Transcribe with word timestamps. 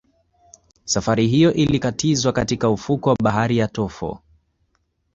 Safari 0.85 1.27
hiyo 1.27 1.53
ilikatizwa 1.53 2.33
katika 2.33 2.69
ufukwe 2.69 3.09
wa 3.11 3.17
bahari 3.23 3.61
wa 3.61 3.67
Tofo 3.67 4.21